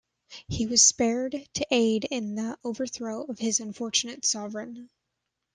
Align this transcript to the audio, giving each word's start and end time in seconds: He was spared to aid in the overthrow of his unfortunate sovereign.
He 0.47 0.65
was 0.65 0.81
spared 0.83 1.47
to 1.53 1.67
aid 1.69 2.05
in 2.05 2.33
the 2.33 2.57
overthrow 2.63 3.21
of 3.25 3.37
his 3.37 3.59
unfortunate 3.59 4.25
sovereign. 4.25 4.89